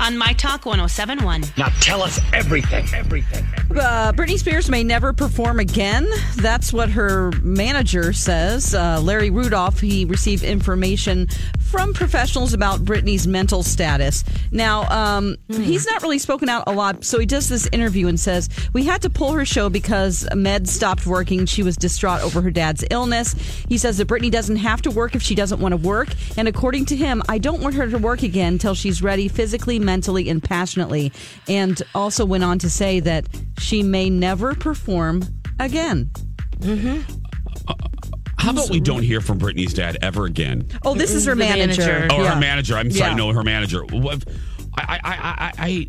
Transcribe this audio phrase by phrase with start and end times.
[0.00, 1.44] on My Talk 1071.
[1.58, 3.44] Now tell us everything, everything.
[3.70, 6.08] Uh, Britney Spears may never perform again.
[6.36, 8.74] That's what her manager says.
[8.74, 11.28] Uh, Larry Rudolph, he received information
[11.70, 14.24] from professionals about Britney's mental status.
[14.50, 15.62] Now, um, Hmm.
[15.62, 18.84] he's not really spoken out a lot, so he does this interview and says, We
[18.84, 21.46] had to pull her show because Med stopped working.
[21.46, 23.34] She was distraught over her dad's illness.
[23.68, 26.08] He says that Britney doesn't have to work if she doesn't want to work.
[26.36, 29.78] And according to him, I don't want her to work again until she's ready physically,
[29.90, 31.12] mentally, and passionately.
[31.48, 33.26] And also went on to say that
[33.58, 35.22] she may never perform
[35.58, 36.10] again.
[36.60, 37.00] Mm-hmm.
[38.38, 40.66] How about we don't hear from Britney's dad ever again?
[40.84, 41.82] Oh, this is her manager.
[41.82, 42.08] manager.
[42.12, 42.34] Oh, or Yeah.
[42.34, 42.76] her manager.
[42.76, 43.16] I'm sorry, Yeah.
[43.16, 43.84] no, her manager.
[43.92, 44.18] I,
[44.78, 45.88] I, I, I,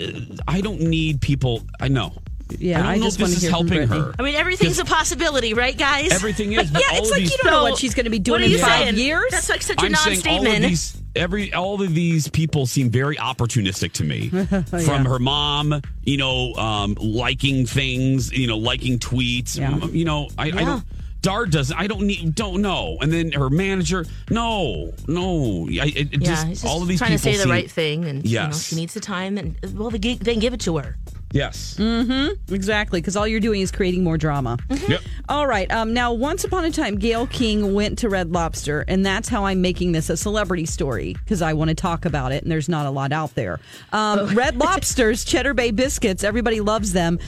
[0.00, 1.62] I, I don't need people.
[1.80, 2.14] I know.
[2.58, 4.14] Yeah, I don't I know just if wanna this is hear from helping her.
[4.18, 6.10] I mean, everything's a possibility, right, guys?
[6.12, 6.70] Everything is.
[6.70, 8.18] But Yeah, all it's of like these, you don't know what she's going to be
[8.18, 8.96] doing what are in you five saying?
[8.96, 9.30] years.
[9.30, 11.01] That's like such a I'm saying all of non-statement.
[11.14, 11.22] These.
[11.22, 14.28] Every all of these people seem very opportunistic to me.
[14.84, 19.58] From her mom, you know, um, liking things, you know, liking tweets.
[19.58, 19.78] Yeah.
[19.86, 20.84] You know, I, I don't.
[21.20, 21.78] Dar doesn't.
[21.78, 22.34] I don't need.
[22.34, 22.98] Don't know.
[23.00, 24.04] And then her manager.
[24.28, 25.68] No, no.
[25.68, 27.70] I, it, it yeah, just, just all of these trying to people say the right
[27.70, 28.66] thing, and you know, Yes.
[28.66, 30.96] she needs the time, and well, they, gi- they give it to her.
[31.30, 31.76] Yes.
[31.78, 32.36] Mhm.
[32.50, 34.58] Exactly, because all you're doing is creating more drama.
[34.68, 35.00] Yep.
[35.32, 35.72] All right.
[35.72, 39.46] Um, now, once upon a time, Gayle King went to Red Lobster, and that's how
[39.46, 42.68] I'm making this a celebrity story because I want to talk about it, and there's
[42.68, 43.58] not a lot out there.
[43.94, 47.18] Um, Red Lobster's Cheddar Bay biscuits, everybody loves them.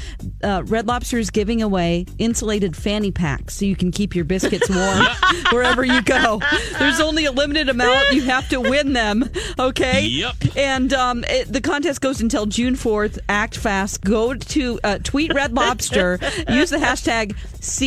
[0.43, 4.69] Uh, Red Lobster is giving away insulated fanny packs so you can keep your biscuits
[4.69, 5.07] warm
[5.51, 6.43] wherever you go.
[6.79, 8.13] There's only a limited amount.
[8.13, 9.31] You have to win them.
[9.59, 10.03] Okay.
[10.03, 10.35] Yep.
[10.59, 13.19] And um, it, the contest goes until June 4th.
[13.31, 14.03] Act fast.
[14.03, 16.19] Go to uh, tweet Red Lobster.
[16.51, 17.35] use the hashtag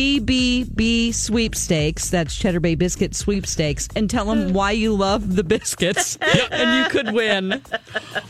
[0.08, 2.08] CBB sweepstakes.
[2.08, 3.88] That's Cheddar Bay Biscuit sweepstakes.
[3.94, 4.52] And tell them mm.
[4.52, 6.16] why you love the biscuits.
[6.50, 7.62] and you could win.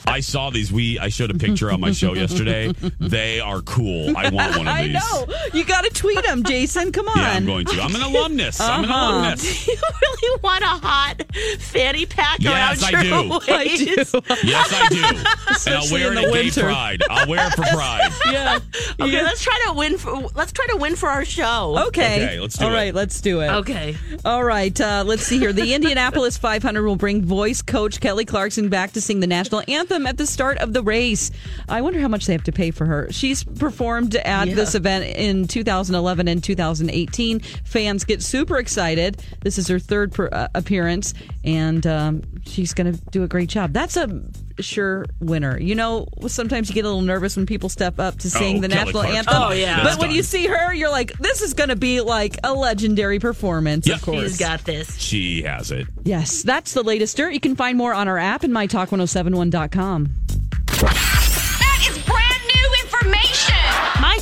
[0.06, 0.72] I saw these.
[0.72, 2.72] We I showed a picture on my show yesterday.
[3.00, 4.17] They are cool.
[4.17, 4.94] I want one of I these.
[4.94, 5.27] know.
[5.53, 6.92] You got to tweet them, Jason.
[6.92, 7.19] Come on.
[7.19, 7.81] Yeah, I'm going to.
[7.82, 8.60] I'm an alumnus.
[8.60, 9.12] I'm an Uh-huh.
[9.16, 9.66] alumnus.
[9.69, 11.14] you really want a hot
[11.59, 13.28] fanny pack Yes, around I your do.
[13.31, 14.14] waist?
[14.14, 14.37] I do.
[14.48, 15.03] Yes, I do.
[15.04, 16.62] and I'll Especially wear in it the at Gay winter.
[16.62, 17.03] Pride.
[17.10, 18.12] I'll wear it for Pride.
[18.26, 18.58] Yeah.
[19.00, 19.22] Okay, Yeah.
[19.22, 21.76] let's try to win for let's try to win for our show.
[21.88, 22.25] Okay.
[22.25, 22.75] Okay, let's do All it.
[22.75, 23.48] right, let's do it.
[23.48, 23.97] Okay.
[24.25, 25.53] All right, uh, let's see here.
[25.53, 30.06] The Indianapolis 500 will bring voice coach Kelly Clarkson back to sing the national anthem
[30.06, 31.31] at the start of the race.
[31.69, 33.08] I wonder how much they have to pay for her.
[33.10, 34.54] She's performed at Yeah.
[34.54, 35.47] this event in
[35.88, 37.41] 2011 and 2018.
[37.65, 39.22] Fans get super excited.
[39.41, 43.49] This is her third per, uh, appearance, and um, she's going to do a great
[43.49, 43.72] job.
[43.72, 44.22] That's a
[44.60, 45.59] sure winner.
[45.59, 48.60] You know, sometimes you get a little nervous when people step up to sing Oh,
[48.62, 49.16] the Kelly national Clarkson.
[49.19, 49.43] anthem.
[49.43, 49.84] Oh, yeah.
[49.84, 53.19] But when you see her, you're like, this is going to be like a legendary
[53.20, 53.97] performance, Yep.
[53.97, 54.20] of course.
[54.22, 54.97] She's got this.
[54.99, 55.87] She has it.
[56.05, 57.32] Yes, that's the latest dirt.
[57.32, 60.09] You can find more on our app and mytalk1071.com.